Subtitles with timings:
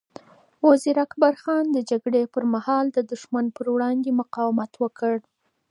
[0.67, 5.15] وزیر اکبر خان د جګړې پر مهال د دښمن پر وړاندې مقاومت وکړ.